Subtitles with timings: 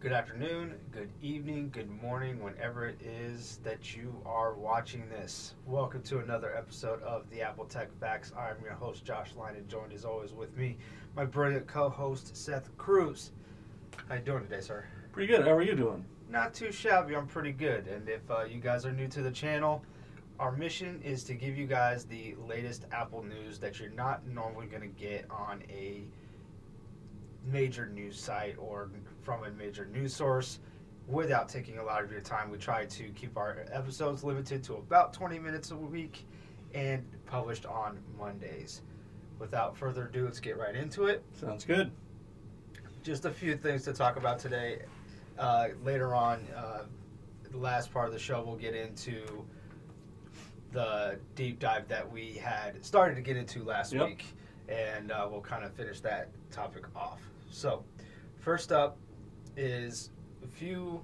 [0.00, 5.56] good afternoon, good evening, good morning, whenever it is that you are watching this.
[5.66, 8.32] Welcome to another episode of the Apple Tech Facts.
[8.34, 10.78] I'm your host, Josh Line, and joined as always with me,
[11.14, 13.32] my brilliant co-host, Seth Cruz.
[14.08, 14.86] How you doing today, sir?
[15.12, 15.44] Pretty good.
[15.44, 16.02] How are you doing?
[16.30, 17.14] Not too shabby.
[17.14, 17.86] I'm pretty good.
[17.86, 19.84] And if uh, you guys are new to the channel,
[20.38, 24.64] our mission is to give you guys the latest Apple news that you're not normally
[24.64, 26.04] going to get on a
[27.46, 28.90] major news site or
[29.22, 30.58] from a major news source
[31.06, 32.50] without taking a lot of your time.
[32.50, 36.26] We try to keep our episodes limited to about 20 minutes a week
[36.74, 38.82] and published on Mondays.
[39.38, 41.24] Without further ado, let's get right into it.
[41.32, 41.90] Sounds good.
[43.02, 44.82] Just a few things to talk about today.
[45.38, 46.82] Uh, later on, uh,
[47.50, 49.44] the last part of the show, we'll get into
[50.72, 54.06] the deep dive that we had started to get into last Yep.
[54.06, 54.24] week,
[54.68, 57.20] and uh, we'll kind of finish that topic off.
[57.50, 57.84] So,
[58.38, 58.96] first up
[59.56, 60.10] is
[60.44, 61.02] a few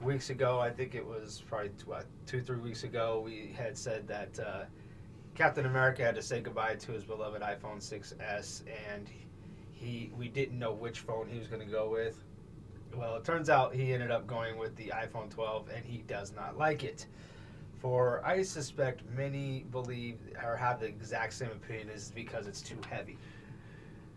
[0.00, 4.08] weeks ago, I think it was probably what, two, three weeks ago, we had said
[4.08, 4.64] that uh,
[5.34, 9.06] Captain America had to say goodbye to his beloved iPhone 6s, and
[9.70, 12.24] he we didn't know which phone he was going to go with.
[12.94, 16.32] Well, it turns out he ended up going with the iPhone 12, and he does
[16.34, 17.06] not like it.
[17.82, 22.78] For I suspect many believe or have the exact same opinion is because it's too
[22.88, 23.18] heavy,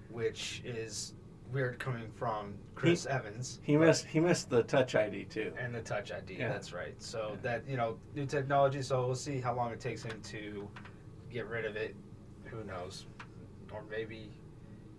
[0.10, 1.14] which is
[1.52, 3.60] weird coming from Chris Evans.
[3.64, 5.52] He missed he missed the Touch ID too.
[5.60, 6.36] and the Touch ID.
[6.36, 6.50] Yeah.
[6.50, 6.94] That's right.
[7.02, 7.38] So Yeah.
[7.44, 8.82] that you know new technology.
[8.82, 10.68] So we'll see how long it takes him to
[11.32, 11.96] get rid of it.
[12.46, 13.06] Who knows?
[13.72, 14.32] Or maybe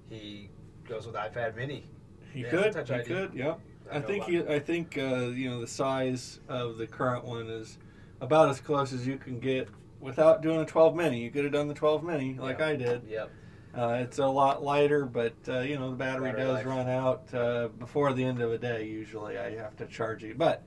[0.09, 0.51] he
[0.89, 1.89] goes with iPad Mini.
[2.33, 2.75] He Yeah, could.
[2.89, 3.05] He ID.
[3.05, 3.35] could.
[3.35, 3.61] Yep.
[3.91, 4.39] I I think he.
[4.47, 7.79] I think uh, you know the size of the current one is
[8.21, 11.21] about as close as you can get without doing a 12 mini.
[11.23, 12.67] You could have done the 12 mini like Yeah.
[12.67, 13.03] I did.
[13.09, 13.31] Yep.
[13.77, 16.67] Uh, it's a lot lighter, but uh, you know the battery, Battery does life.
[16.67, 18.87] run out uh, before the end of a day.
[18.87, 20.65] Usually, I have to charge it, but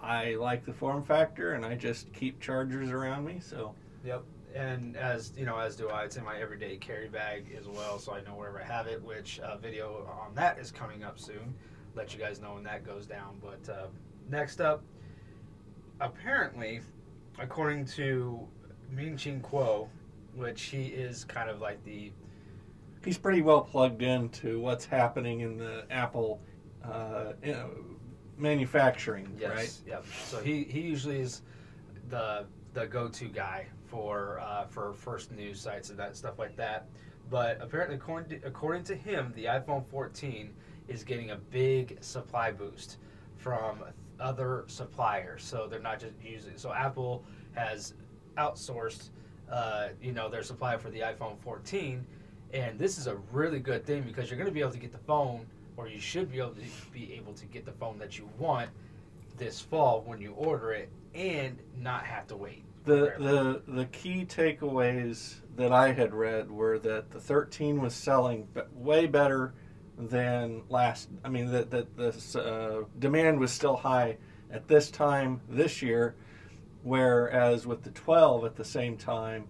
[0.00, 3.38] I like the form factor, and I just keep chargers around me.
[3.40, 3.74] So
[4.04, 4.24] Yep.
[4.54, 6.04] And as you know, as do I.
[6.04, 9.02] It's in my everyday carry bag as well, so I know wherever I have it.
[9.02, 11.54] Which uh, video on that is coming up soon.
[11.94, 13.40] Let you guys know when that goes down.
[13.40, 13.86] But uh,
[14.28, 14.82] next up,
[16.00, 16.80] apparently,
[17.38, 18.40] according to
[18.90, 19.88] Ming Chi Kuo,
[20.34, 22.10] which he is kind of like the
[23.04, 26.40] he's pretty well plugged into what's happening in the Apple
[26.84, 27.70] uh, you know,
[28.38, 29.50] manufacturing, Yes.
[29.50, 29.78] right?
[29.86, 30.04] Yep.
[30.26, 31.42] So he, he usually is
[32.08, 36.56] the the go to guy for uh, for first news sites and that stuff like
[36.56, 36.88] that.
[37.28, 40.52] But apparently, according to, according to him, the iPhone 14
[40.88, 42.98] is getting a big supply boost
[43.36, 43.84] from
[44.18, 45.44] other suppliers.
[45.44, 46.56] So they're not just using.
[46.56, 47.94] So Apple has
[48.36, 49.10] outsourced,
[49.50, 52.04] uh, you know, their supply for the iPhone 14,
[52.52, 54.92] and this is a really good thing because you're going to be able to get
[54.92, 55.46] the phone,
[55.76, 56.62] or you should be able to
[56.92, 58.70] be able to get the phone that you want
[59.38, 62.64] this fall when you order it, and not have to wait.
[62.84, 68.48] The, the the key takeaways that I had read were that the 13 was selling
[68.74, 69.54] way better
[69.98, 71.08] than last.
[71.24, 74.16] I mean, that that the uh, demand was still high
[74.50, 76.16] at this time this year,
[76.82, 79.46] whereas with the 12 at the same time,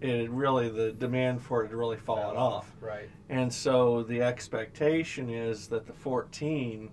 [0.00, 2.72] it had really the demand for it had really fallen off.
[2.80, 3.08] Right.
[3.28, 6.90] And so the expectation is that the 14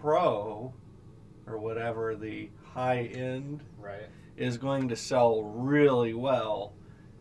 [0.00, 0.72] Pro
[1.46, 4.08] or whatever the high end Right.
[4.36, 6.72] is going to sell really well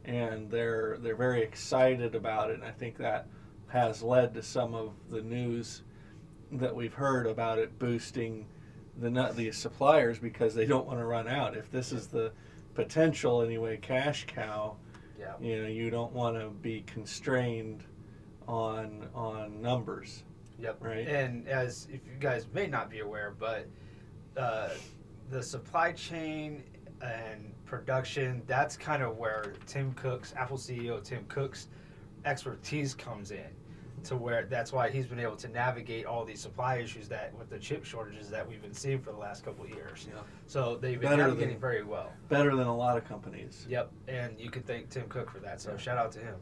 [0.06, 3.28] and they're they're very excited about it and I think that
[3.68, 5.84] has led to some of the news
[6.54, 8.48] that we've heard about it boosting
[8.98, 12.32] the nut the suppliers because they don't want to run out if this is the
[12.74, 14.76] potential anyway cash cow
[15.22, 15.34] Yeah.
[15.40, 17.84] you know you don't want to be constrained
[18.48, 20.24] on on numbers
[20.62, 20.78] Yep.
[20.80, 21.08] Right.
[21.08, 23.68] And as if you guys may not be aware, but
[24.38, 24.70] uh,
[25.30, 26.64] the supply chain
[27.02, 31.68] and production, that's kind of where Tim Cook's, Apple CEO Tim Cook's
[32.26, 33.50] expertise comes in.
[34.06, 37.50] To where that's why he's been able to navigate all these supply issues that with
[37.50, 40.08] the chip shortages that we've been seeing for the last couple of years.
[40.09, 40.22] Yeah.
[40.48, 42.12] So they've been Better navigating than- very well.
[42.30, 45.62] better than a lot of companies Yep, and you can thank Tim Cook for that.
[45.62, 45.78] So Yeah.
[45.78, 46.36] shout out to him.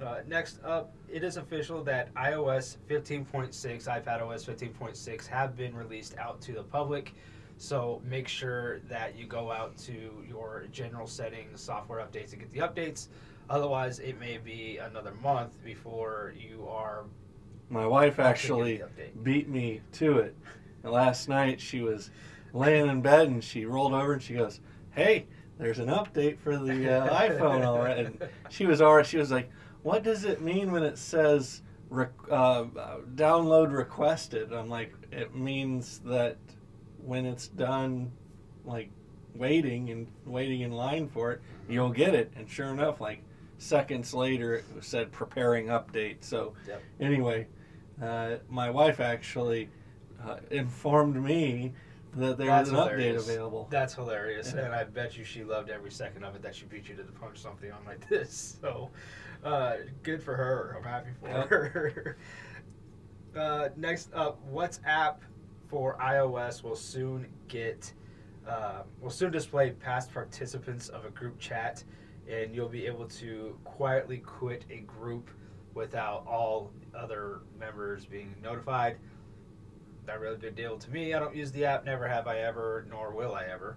[0.00, 6.40] Uh, next up, it is official that iOS 15.6, iPadOS 15.6 have been released out
[6.42, 7.14] to the public.
[7.56, 12.52] So make sure that you go out to your general settings, software updates, and get
[12.52, 13.08] the updates.
[13.50, 17.04] Otherwise, it may be another month before you are
[17.70, 19.24] my wife actually actually getting the update.
[19.24, 20.36] beat me to it.
[20.82, 22.10] And last night she was
[22.52, 24.60] laying in bed and she rolled over and she goes,
[24.90, 25.26] "Hey,
[25.58, 29.50] there's an update for the uh, iPhone already." And she was already she was like,
[29.82, 32.64] "What does it mean when it says Re- uh,
[33.14, 34.52] download requested.
[34.52, 36.38] I'm like, it means that
[37.04, 38.10] when it's done,
[38.64, 38.90] like
[39.34, 42.32] waiting and waiting in line for it, you'll get it.
[42.36, 43.22] And sure enough, like
[43.58, 46.16] seconds later, it said preparing update.
[46.20, 46.82] So Yep.
[47.00, 47.46] anyway,
[48.02, 49.68] uh, my wife actually
[50.24, 51.72] uh, informed me
[52.16, 53.22] that there That's was an hilarious.
[53.22, 53.66] update available.
[53.70, 54.66] That's hilarious, Yeah.
[54.66, 57.02] and I bet you she loved every second of it that she beat you to
[57.02, 58.56] the punch something on like this.
[58.60, 58.90] So,
[59.44, 60.76] uh, good for her.
[60.78, 61.48] I'm happy for Yep.
[61.48, 62.16] her.
[63.36, 65.16] uh, next up, WhatsApp
[65.68, 67.92] for iOS will soon get
[68.46, 71.82] uh, will soon display past participants of a group chat,
[72.28, 75.30] and you'll be able to quietly quit a group
[75.74, 78.96] without all other members being notified
[80.06, 81.14] not really a big deal to me.
[81.14, 83.76] I don't use the app, never have I ever, nor will I ever.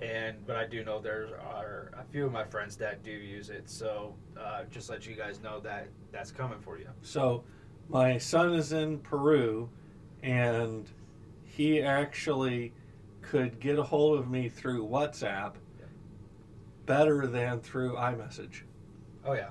[0.00, 3.48] And but I do know there are a few of my friends that do use
[3.48, 3.68] it.
[3.68, 6.88] So uh, just let you guys know that that's coming for you.
[7.02, 7.44] So,
[7.88, 9.70] my son is in Peru,
[10.22, 10.90] and
[11.44, 12.72] he actually
[13.22, 15.54] could get a hold of me through WhatsApp
[16.86, 18.62] better than through iMessage.
[19.24, 19.50] Oh yeah,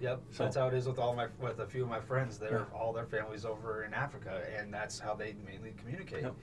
[0.00, 0.20] yep.
[0.30, 2.38] So- that's how it is with all my with a few of my friends.
[2.38, 2.78] They're Yeah.
[2.78, 6.22] all their families over in Africa, and that's how they mainly communicate.
[6.22, 6.34] Yep.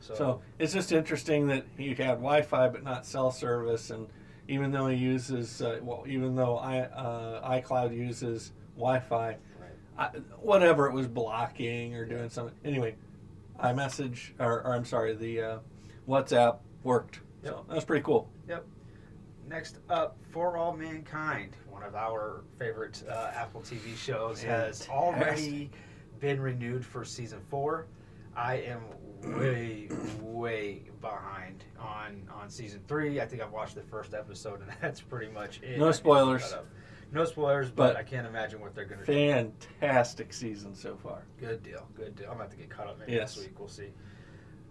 [0.00, 4.06] So, So it's just interesting that he had Wi-Fi but not cell service, and
[4.46, 9.70] even though he uses, uh, well, even though I, uh, iCloud uses Wi-Fi, right.
[9.98, 10.06] I,
[10.40, 12.54] whatever it was blocking or doing something.
[12.64, 12.94] Anyway,
[13.58, 15.58] iMessage or, or I'm sorry, the uh,
[16.08, 17.20] WhatsApp worked.
[17.42, 18.30] So that was pretty cool.
[19.48, 25.70] Next up, For All Mankind, one of our favorite uh, Apple TV shows, has already
[26.20, 27.86] been renewed for season four.
[28.36, 28.82] I am
[29.38, 29.88] way,
[30.20, 33.20] way behind on on season three.
[33.20, 35.78] I think I've watched the first episode, and that's pretty much it.
[35.78, 36.54] No I need to spoilers.
[37.10, 39.12] No spoilers, but, But- I can't imagine what they're going to do.
[39.12, 41.22] Fantastic season so far.
[41.40, 41.88] Good deal.
[41.96, 42.26] Good deal.
[42.30, 43.34] I'm going to have to get caught up maybe Yes.
[43.34, 43.58] this week.
[43.58, 43.88] We'll see.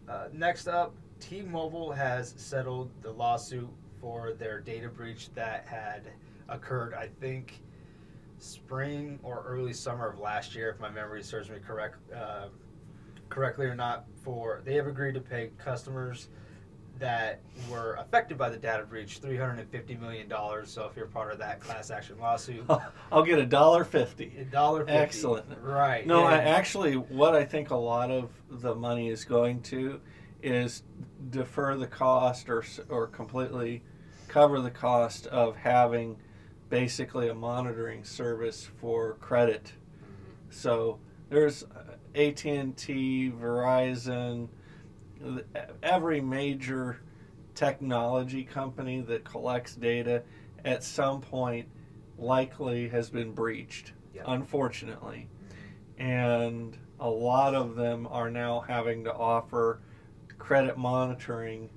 [0.08, 3.68] Uh, next up, T Mobile has settled the lawsuit
[4.08, 6.02] for their data breach that had
[6.48, 7.60] occurred, I think,
[8.40, 12.48] spring or early summer of last year, if my memory serves me correct, uh,
[13.28, 14.06] correctly or not.
[14.24, 16.30] For they have agreed to pay customers
[17.00, 20.32] that were affected by the data breach $350 million.
[20.66, 22.64] So if you're part of that class action lawsuit,
[23.12, 24.34] I'll get a dollar fifty.
[24.40, 24.94] a dollar fifty.
[24.94, 25.46] Excellent.
[25.62, 26.08] Right.
[26.08, 30.00] No, I actually, what I think a lot of the money is going to
[30.42, 30.84] is
[31.30, 33.84] defer the cost or or completely
[34.38, 36.16] cover the cost of having
[36.70, 39.72] basically a monitoring service for credit.
[40.52, 44.48] So there's uh, AT and T, Verizon,
[45.82, 47.02] every major
[47.56, 50.22] technology company that collects data
[50.64, 51.68] at some point
[52.20, 53.94] likely has been breached.
[54.14, 54.26] Yep.
[54.28, 55.28] Unfortunately
[55.98, 59.82] and a lot of them are now having to offer
[60.38, 61.72] credit monitoring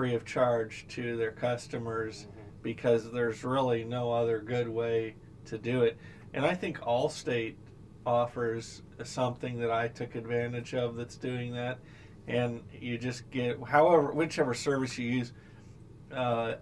[0.00, 2.26] free of charge to their customers
[2.62, 5.14] because there's really no other good way
[5.44, 5.98] to do it.
[6.32, 7.56] And I think Allstate
[8.06, 11.80] offers something that I took advantage of that's doing that.
[12.26, 15.34] And you just get, however, whichever service you use,
[16.14, 16.54] uh,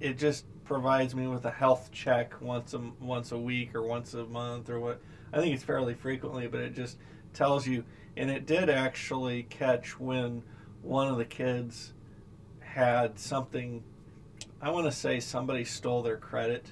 [0.00, 4.14] it just provides me with a health check once a once a week or once
[4.14, 5.00] a month or what.
[5.32, 6.98] I think it's fairly frequently, but it just
[7.32, 7.84] tells you.
[8.16, 10.42] And it did actually catch when
[10.82, 11.92] one of the kids
[12.72, 13.82] had something.
[14.60, 16.66] I want to say somebody stole their credit,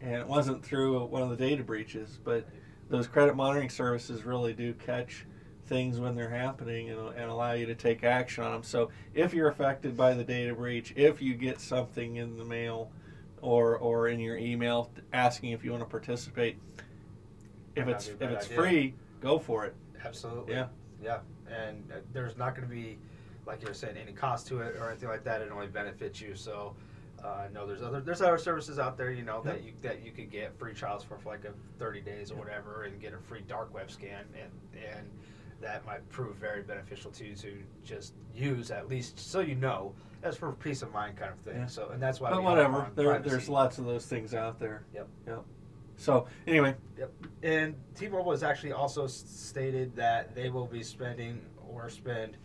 [0.00, 2.46] and it wasn't through one of the data breaches, but
[2.88, 5.26] those credit monitoring services really do catch
[5.66, 8.62] things when they're happening and, and allow you to take action on them.
[8.62, 12.92] So if you're affected by the data breach, if you get something in the mail
[13.42, 16.58] or or in your email asking if you want to participate,
[17.74, 18.56] if it's if it's idea.
[18.56, 19.74] free, go for it.
[20.04, 20.54] Absolutely.
[20.54, 20.66] Yeah.
[21.02, 21.18] Yeah.
[21.50, 22.98] And uh, there's not going to be,
[23.46, 25.40] like you were saying, any cost to it or anything like that.
[25.40, 26.34] It only benefits you.
[26.34, 26.74] So,
[27.24, 30.10] uh, no, there's other there's other services out there, you know, that you that you
[30.10, 33.18] could get free trials for, for like a 30 days or whatever, and get a
[33.18, 34.50] free dark web scan, and
[34.94, 35.08] and
[35.60, 39.94] that might prove very beneficial to you to just use at least so you know.
[40.22, 41.60] That's for peace of mind kind of thing.
[41.60, 41.66] Yeah.
[41.66, 42.30] So, and that's why.
[42.30, 44.84] But whatever, there, there's lots of those things out there.
[44.92, 45.08] Yep.
[45.26, 45.44] Yep.
[45.96, 47.12] So anyway, Yep.
[47.42, 52.36] And T-Mobile has actually also stated that they will be spending or spend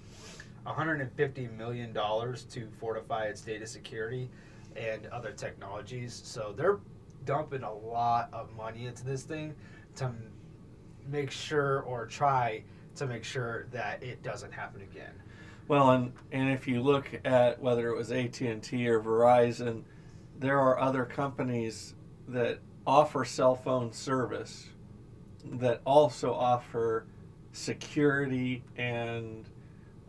[0.64, 4.30] 150 million dollars to fortify its data security
[4.76, 6.22] and other technologies.
[6.24, 6.80] So they're
[7.26, 9.56] dumping a lot of money into this thing
[9.96, 10.12] to
[11.10, 12.64] make sure or try
[12.96, 15.14] to make sure that it doesn't happen again.
[15.68, 19.84] Well, and and if you look at whether it was AT and T or Verizon,
[20.40, 21.96] there are other companies
[22.28, 24.68] that offer cell phone service
[25.46, 27.06] that also offer
[27.52, 29.46] security and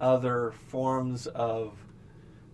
[0.03, 1.79] other forms of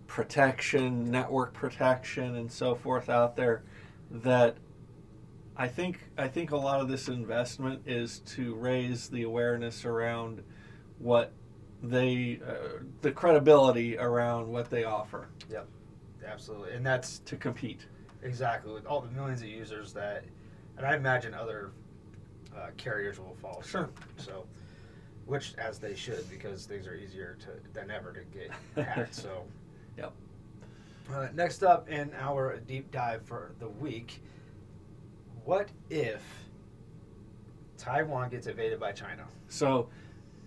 [0.07, 3.63] protection, network protection, and so forth out there
[4.11, 4.55] that
[5.57, 10.41] I think I think a lot of this investment is to raise the awareness around
[10.99, 11.33] what
[11.83, 15.67] they uh, the credibility around what they offer Yep,
[16.25, 17.87] Absolutely, and that's to compete.
[18.23, 20.23] exactly with all the millions of users that,
[20.77, 21.71] and I imagine other
[22.55, 23.61] uh, carriers will follow.
[23.61, 23.89] Sure.
[24.17, 24.45] So,
[25.29, 28.51] which as they should, because things are easier to than ever to get
[28.85, 29.15] hacked.
[29.15, 29.43] So.
[29.97, 30.13] Yep.
[31.13, 34.21] Uh, next up in our deep dive for the week,
[35.43, 36.23] what if
[37.77, 39.25] Taiwan gets invaded by China?
[39.49, 39.89] So,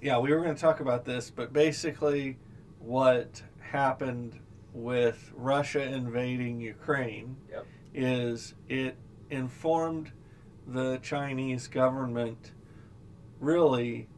[0.01, 2.39] yeah, we were going to talk about this, but basically,
[2.79, 4.39] what happened
[4.73, 7.67] with Russia invading Ukraine Yep.
[7.93, 8.97] is it
[9.29, 10.13] informed
[10.67, 12.53] the Chinese government
[13.39, 14.09] really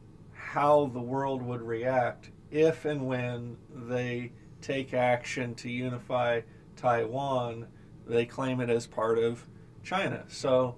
[0.55, 4.31] how the world would react if and when they
[4.61, 6.39] take action to unify
[6.77, 7.67] Taiwan.
[8.07, 9.45] They claim it as part of
[9.83, 10.23] China.
[10.29, 10.77] So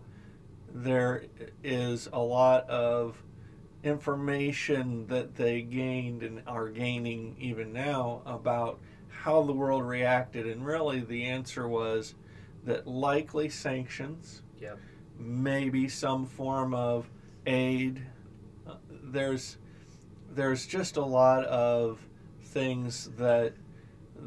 [0.73, 1.25] there
[1.63, 3.21] is a lot of
[3.83, 8.79] information that they gained and are gaining even now about
[9.09, 10.47] how the world reacted.
[10.47, 12.15] And really, the answer was
[12.63, 14.79] that likely sanctions, Yep.
[15.19, 17.11] maybe some form of
[17.45, 18.01] aid.
[18.65, 19.57] Uh, there's
[20.37, 21.99] there's just a lot of
[22.43, 23.53] things that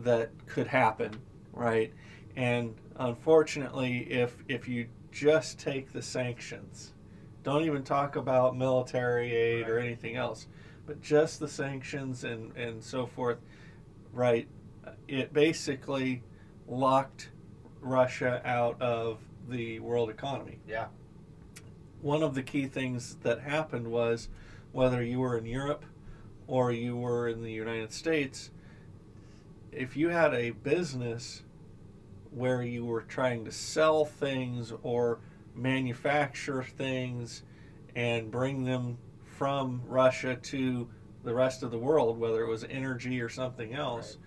[0.03, 1.13] that could happen,
[1.53, 1.93] right?
[2.35, 6.95] And unfortunately, if if you just take the sanctions,
[7.45, 10.49] don't even talk about military aid or anything else,
[10.85, 13.39] but just the sanctions and and so forth,
[14.13, 14.49] right?
[15.07, 16.25] It basically
[16.67, 17.31] locked
[17.81, 20.59] Russia out of the world economy.
[20.67, 20.87] Yeah.
[22.03, 24.29] One of the key things that happened was
[24.73, 25.85] whether you were in Europe
[26.51, 28.51] or you were in the United States,
[29.71, 31.45] if you had a business
[32.33, 35.21] where you were trying to sell things or
[35.55, 37.45] manufacture things
[37.95, 40.89] and bring them from Russia to
[41.23, 44.19] the rest of the world, whether it was energy or something else,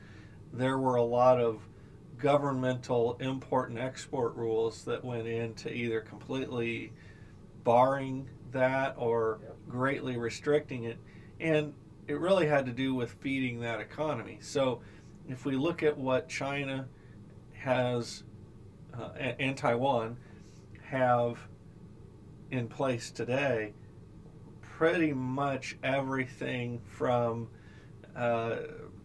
[0.54, 1.68] there were a lot of
[2.18, 6.94] governmental import and export rules that went into either completely
[7.66, 9.58] barring that or Yep.
[9.68, 10.98] greatly restricting it.
[11.42, 11.74] And
[12.08, 14.38] it really had to do with feeding that economy.
[14.42, 14.82] So
[15.28, 16.88] if we look at what China
[17.54, 18.24] has
[18.94, 20.18] uh, and Taiwan
[20.84, 21.40] have
[22.52, 23.74] in place today,
[24.62, 27.48] pretty much everything from
[28.16, 28.58] uh,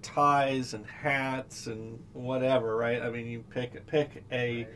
[0.02, 3.00] ties and hats and whatever, right?
[3.00, 4.68] I mean, you pick pick a Right.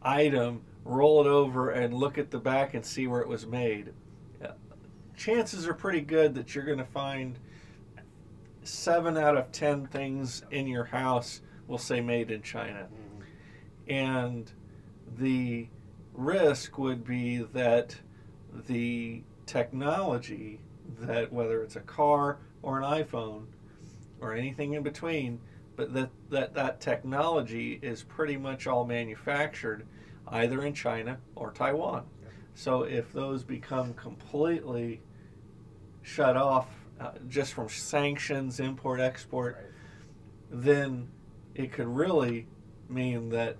[0.00, 3.92] item, roll it over, and look at the back and see where it was made.
[5.18, 7.36] Chances are pretty good that you're going to find
[8.62, 12.88] seven out of ten things in your house will say made in China.
[12.88, 13.92] Mhm.
[13.92, 14.52] And
[15.18, 15.68] the
[16.14, 17.96] risk would be that
[18.68, 20.60] the technology
[21.00, 23.46] that whether it's a car or an iPhone
[24.20, 25.40] or anything in between,
[25.74, 29.84] but that that, that technology is pretty much all manufactured
[30.28, 32.04] either in China or Taiwan.
[32.22, 32.32] Yep.
[32.54, 35.00] So if those become completely
[36.02, 36.68] shut off
[37.00, 39.64] uh, just from sanctions, import, export, Right.
[40.64, 41.08] then
[41.54, 42.46] it could really
[42.88, 43.56] mean that,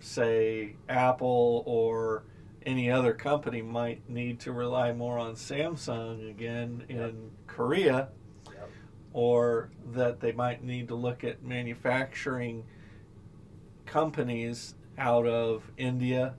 [0.00, 2.24] say, Apple or
[2.64, 7.14] any other company might need to rely more on Samsung again in Yep.
[7.46, 8.08] Korea,
[8.52, 8.68] Yep.
[9.12, 12.64] or that they might need to look at manufacturing
[13.84, 16.34] companies out of India,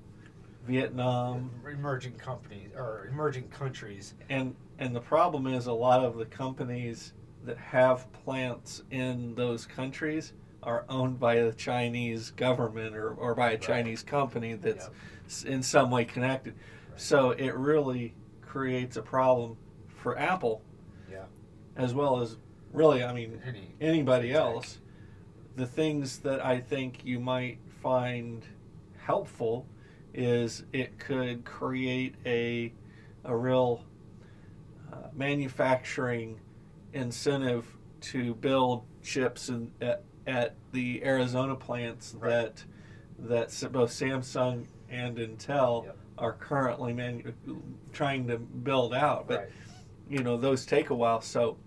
[0.66, 4.16] Vietnam, emerging companies or emerging countries.
[4.30, 7.14] and and the problem is a lot of the companies
[7.46, 13.48] that have plants in those countries are owned by the Chinese government or, or by
[13.48, 13.62] a Right.
[13.62, 14.90] Chinese company that's
[15.46, 15.54] Yep.
[15.54, 16.56] in some way connected.
[16.90, 17.00] Right.
[17.00, 19.56] So it really creates a problem
[19.88, 20.62] for Apple
[21.10, 21.26] Yeah.
[21.76, 22.38] as well as
[22.74, 23.74] really, I mean, Any.
[23.80, 24.80] anybody else.
[25.56, 28.46] The things that I think you might find
[28.98, 29.66] helpful
[30.14, 32.74] is it could create a
[33.24, 33.84] a real
[34.92, 36.40] uh, manufacturing
[36.94, 37.66] incentive
[38.00, 42.30] to build chips in, at, at the Arizona plants Right.
[42.30, 42.64] that
[43.20, 45.98] that both Samsung and Intel Yep.
[46.20, 47.34] are currently manu-
[47.92, 49.28] trying to build out.
[49.28, 49.50] But Right.
[50.10, 51.22] you know those take a while.
[51.22, 51.58] So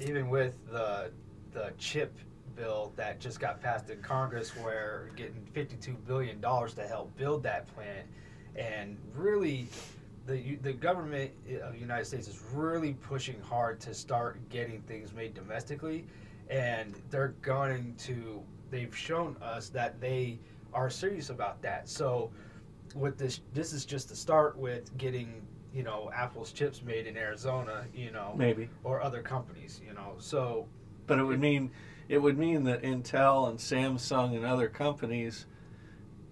[0.00, 1.10] even with the
[1.52, 2.16] the chip
[2.54, 6.86] bill that just got passed in Congress, where we're getting fifty two billion dollars to
[6.86, 8.06] help build that plant,
[8.54, 9.66] and really
[10.28, 14.82] the the government uh, of the United States is really pushing hard to start getting
[14.82, 16.04] things made domestically,
[16.50, 18.42] and they're going to.
[18.70, 20.38] They've shown us that they
[20.74, 21.88] are serious about that.
[21.88, 22.30] So,
[22.94, 25.42] with this, this is just the start with getting
[25.72, 28.68] you know Apple's chips made in Arizona, you know, maybe.
[28.84, 30.14] or other companies, you know.
[30.18, 30.66] So
[31.06, 31.70] But it would mean
[32.08, 35.46] it would mean that Intel and Samsung and other companies,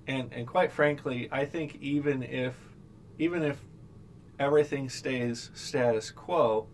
[0.07, 2.55] and and quite frankly, I think even if
[3.19, 3.59] even if
[4.39, 6.67] everything stays status quo,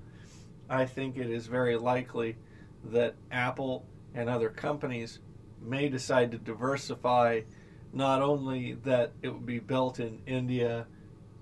[0.69, 2.37] I think it is very likely
[2.85, 5.21] that Apple and other companies
[5.61, 7.42] may decide to diversify.
[7.92, 10.87] Not only that it would be built in India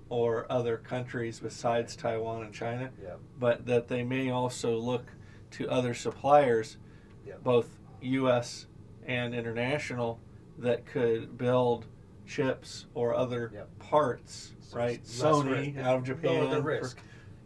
[0.09, 3.15] or other countries besides Taiwan and China, Yeah.
[3.39, 5.05] but that they may also look
[5.51, 6.77] to other suppliers,
[7.25, 7.35] Yeah.
[7.41, 8.67] both U.S.
[9.05, 10.19] and international,
[10.57, 11.87] that could build
[12.35, 13.63] chips or other Yeah.
[13.79, 14.53] parts.
[14.61, 16.49] So right, Sony risk- out of lower Japan.
[16.49, 16.95] the for-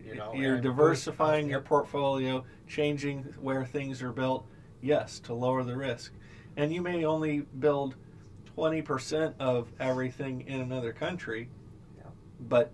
[0.06, 4.46] You know, you're diversifying your portfolio, changing where things are built.
[4.82, 6.14] Yes, to lower the risk,
[6.58, 7.96] and you may only build
[8.46, 11.50] twenty percent of everything in another country,
[12.40, 12.72] but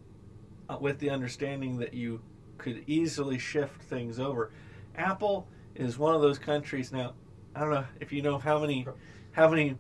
[0.70, 2.22] uh, with the understanding that you
[2.58, 4.52] could easily shift things over.
[4.96, 7.14] Apple is one of those countries now.
[7.56, 8.86] I don't know if you know how many
[9.32, 9.78] how many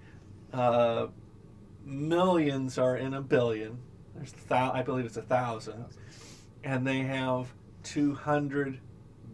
[0.54, 1.08] uh,
[1.92, 3.78] millions are in a billion.
[4.16, 5.86] There's thou- I believe it's a thousand,
[6.64, 8.80] and they have two hundred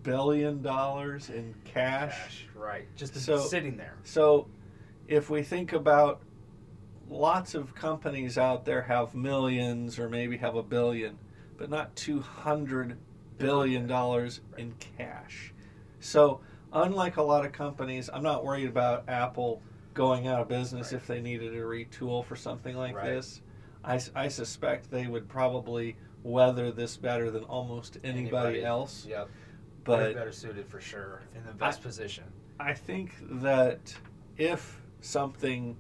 [0.04, 2.12] billion dollars in cash.
[2.18, 2.88] cash, right?
[2.96, 3.96] Just So- sitting there.
[4.04, 4.48] So,
[5.08, 6.22] if we think about
[7.10, 11.18] lots of companies out there have millions or maybe have a billion,
[11.58, 12.98] but not 200
[13.38, 15.54] billion dollars in cash.
[16.00, 16.42] So,
[16.74, 19.62] unlike a lot of companies, I'm not worried about Apple
[19.98, 21.02] going out of business Right.
[21.02, 23.06] if they needed to retool for something like Right.
[23.06, 23.42] this.
[23.84, 29.06] I suspect they would probably weather this better than almost anybody, else.
[29.06, 29.30] Yep.
[29.86, 32.26] But They're better suited for sure in the best position.
[32.60, 33.98] I think that
[34.36, 35.78] if something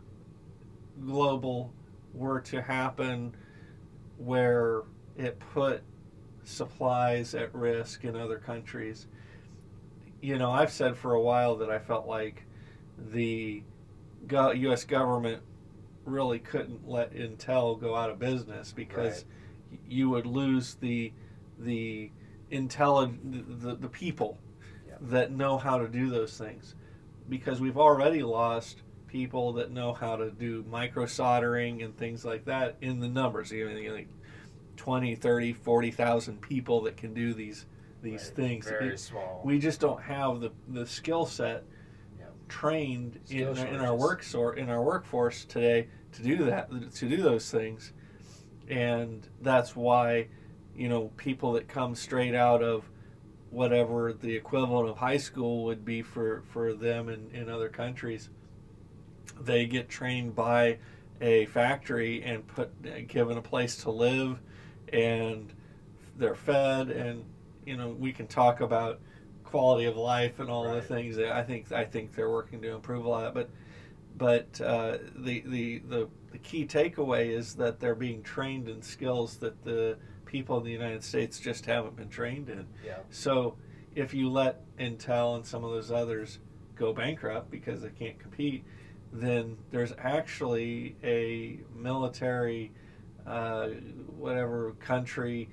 [1.06, 1.74] global
[2.14, 3.36] were to happen
[4.18, 4.84] where
[5.18, 5.84] it put
[6.44, 9.08] supplies at risk in other countries,
[10.22, 12.46] you know, I've said for a while that I felt like
[12.98, 13.64] the
[14.32, 14.84] U.S.
[14.84, 15.42] government
[16.06, 19.26] really couldn't let Intel go out of business because
[19.88, 21.12] you would lose the
[21.60, 22.12] the
[22.52, 24.38] intelligent the, the people
[25.02, 26.76] that know how to do those things
[27.30, 32.46] because we've already lost people that know how to do micro soldering and things like
[32.46, 34.08] that in the numbers you know, like
[34.78, 37.66] 20 30 40,000 people that can do these
[38.02, 38.36] these Right.
[38.36, 39.42] things Very It- small.
[39.44, 41.64] we just don't have the the skill set.
[42.48, 44.00] Trained in, in our shortages.
[44.00, 47.94] work sor- in our workforce today to do that to do those things
[48.70, 50.28] and that's why
[50.76, 52.90] you know people that come straight out of
[53.50, 58.30] whatever the equivalent of high school would be for for them in, in other countries
[59.40, 60.78] they get trained by
[61.22, 62.70] a factory and put
[63.08, 64.40] given a place to live
[64.94, 65.54] and
[66.18, 67.24] they're fed and
[67.66, 69.00] you know we can talk about
[69.48, 72.72] quality of life and all the things that I think I think they're working to
[72.72, 73.50] improve a lot but
[74.18, 79.38] but uh, the, the the the key takeaway is that they're being trained in skills
[79.38, 82.98] that the people in the United States just haven't been trained in Yeah.
[83.10, 83.56] so
[83.96, 86.40] if you let Intel and some of those others
[86.76, 88.64] go bankrupt because they can't compete,
[89.12, 92.72] then there's actually a military,
[93.26, 93.70] uh,
[94.16, 95.50] whatever country,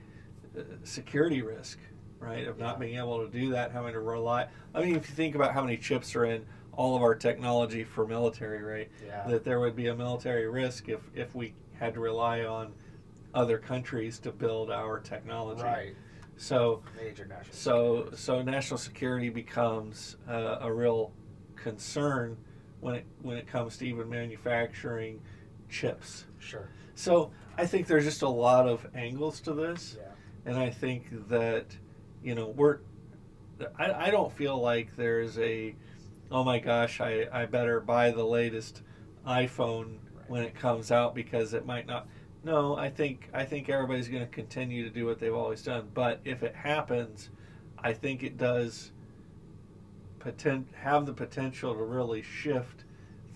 [0.59, 1.79] uh, security risk,
[2.19, 2.47] right?
[2.47, 4.47] Of not being able to do that, having to rely.
[4.75, 7.85] I mean, if you think about how many chips are in all of our technology
[7.85, 8.91] for military, right?
[9.07, 9.27] Yeah.
[9.29, 12.73] That there would be a military risk if, if we had to rely on
[13.35, 15.63] other countries to build our technology.
[15.63, 15.95] right.
[16.37, 17.55] So Major national.
[17.55, 18.17] so security.
[18.17, 21.13] so national security becomes uh, a real
[21.55, 22.37] concern
[22.81, 25.21] when it when it comes to even manufacturing
[25.69, 26.25] chips.
[26.41, 26.69] Sure.
[26.97, 30.51] So I think there's just a lot of angles to this, Yeah.
[30.51, 31.67] and I think that
[32.25, 32.79] you know we're.
[33.79, 35.77] I, I don't feel like there's a,
[36.31, 38.83] oh my gosh, I, I better buy the latest
[39.25, 40.29] iPhone Right.
[40.31, 42.09] when it comes out because it might not.
[42.43, 45.89] No, I think I think everybody's going to continue to do what they've always done.
[45.95, 47.31] But if it happens,
[47.79, 48.91] I think it does
[50.19, 52.85] poten- have the potential to really shift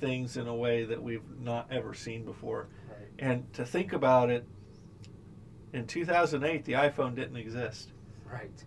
[0.00, 2.68] things in a way that we've not ever seen before.
[2.88, 3.08] Right.
[3.18, 4.46] And to think about it,
[5.72, 7.92] in 2008, the iPhone didn't exist.
[8.30, 8.64] Right.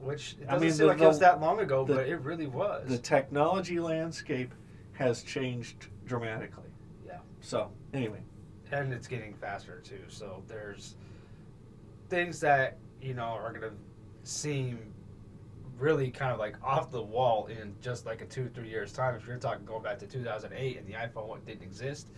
[0.00, 2.16] Which it doesn't mean, seem the- like it was that long ago, the- but it
[2.20, 2.88] really was.
[2.88, 4.54] The technology landscape
[4.92, 6.70] has changed dramatically.
[7.06, 7.18] Yeah.
[7.40, 8.20] So, anyway,
[8.72, 10.00] and it's getting faster too.
[10.08, 10.96] So there's
[12.08, 13.72] things that you know are gonna
[14.22, 14.92] seem
[15.78, 19.14] really kind of like off the wall in just like a two three years time.
[19.14, 22.08] If you're talking going back to 2008 and the iPhone didn't exist,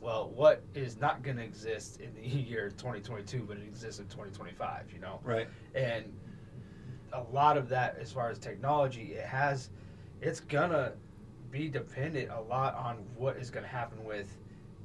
[0.00, 4.06] well, what is not going to exist in the year 2022, but it exists in
[4.08, 4.92] 2025?
[4.92, 5.48] You know, Right.
[5.74, 6.12] and
[7.12, 9.70] a lot of that, as far as technology, it has,
[10.20, 10.92] it's gonna
[11.50, 14.36] be dependent a lot on what is gonna happen with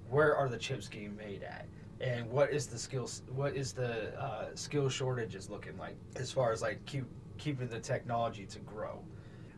[0.09, 1.65] where are the chips getting made at
[2.01, 6.51] and what is the skills what is the uh, skill shortages looking like as far
[6.51, 7.05] as like keep
[7.37, 8.99] keeping the technology to grow.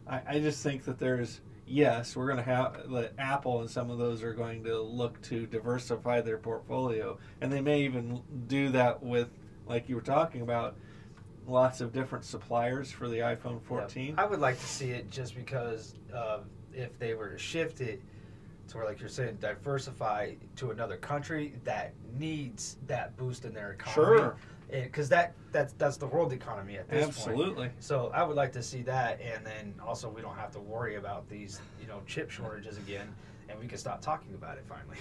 [0.07, 3.89] I, I just think that there's yes, we're going to have that Apple and some
[3.89, 8.69] of those are going to look to diversify their portfolio, and they may even do
[8.69, 9.29] that with,
[9.67, 10.75] like you were talking about,
[11.47, 14.15] lots of different suppliers for the iPhone 14.
[14.17, 16.39] i would like to see it just because uh,
[16.73, 18.01] if they were to shift it
[18.67, 23.73] to where like you're saying diversify to another country that needs that boost in their
[23.73, 24.35] economy Sure,
[24.71, 27.69] because that that's that's the world economy at this point absolutely.
[27.79, 30.95] So I would like to see that, and then also we don't have to worry
[30.95, 33.13] about these, you know, chip shortages again,
[33.49, 34.97] and we can stop talking about it finally.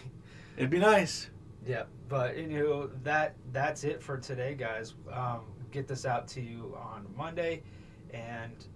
[0.58, 1.30] It'd be nice.
[1.66, 4.94] yeah, but you know that that's it for today, guys.
[5.10, 5.40] Um,
[5.72, 7.62] get this out to you on Monday,
[8.12, 8.66] and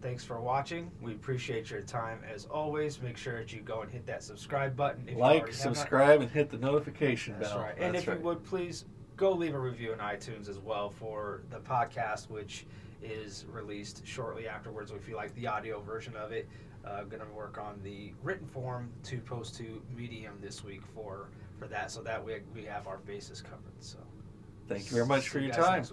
[0.00, 0.90] thanks for watching.
[1.02, 3.02] We appreciate your time as always.
[3.02, 5.08] Make sure that you go and hit that subscribe button.
[5.08, 5.76] If like, already have not.
[5.76, 7.62] subscribe, and hit the notification That's bell.
[7.62, 7.74] right.
[7.76, 8.84] And That's if you would please
[9.16, 12.66] go leave a review on iTunes as well for the podcast, which
[13.02, 14.92] is released shortly afterwards.
[14.92, 16.48] If you like the audio version of it,
[16.84, 21.28] uh, going to work on the written form to post to Medium this week for
[21.58, 23.80] for that, so that way we have our bases covered.
[23.80, 23.98] So
[24.68, 25.84] Thank you very much for your time.